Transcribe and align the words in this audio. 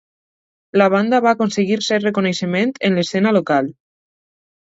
La 0.81 0.87
banda 0.93 1.19
va 1.25 1.33
aconseguir 1.35 1.77
cert 1.89 2.07
reconeixement 2.07 2.73
en 2.89 2.99
l'escena 3.01 3.35
local. 3.39 3.69